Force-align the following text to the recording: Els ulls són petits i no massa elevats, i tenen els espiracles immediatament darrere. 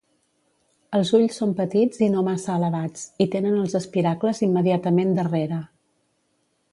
Els 0.99 1.09
ulls 1.17 1.35
són 1.41 1.51
petits 1.59 2.01
i 2.05 2.07
no 2.13 2.23
massa 2.29 2.55
elevats, 2.61 3.03
i 3.25 3.29
tenen 3.35 3.59
els 3.65 3.77
espiracles 3.81 4.41
immediatament 4.49 5.13
darrere. 5.21 5.61